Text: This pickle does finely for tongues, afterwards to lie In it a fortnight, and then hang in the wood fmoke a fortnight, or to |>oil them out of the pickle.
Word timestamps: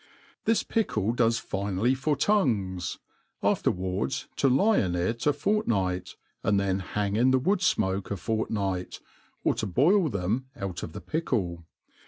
This 0.45 0.63
pickle 0.63 1.11
does 1.13 1.37
finely 1.37 1.93
for 1.93 2.15
tongues, 2.15 2.97
afterwards 3.43 4.27
to 4.37 4.49
lie 4.49 4.79
In 4.79 4.95
it 4.95 5.27
a 5.27 5.31
fortnight, 5.31 6.15
and 6.43 6.59
then 6.59 6.79
hang 6.79 7.15
in 7.15 7.29
the 7.29 7.37
wood 7.37 7.59
fmoke 7.59 8.09
a 8.09 8.17
fortnight, 8.17 8.99
or 9.43 9.53
to 9.53 9.71
|>oil 9.77 10.09
them 10.09 10.47
out 10.55 10.81
of 10.81 10.93
the 10.93 11.01
pickle. 11.01 11.67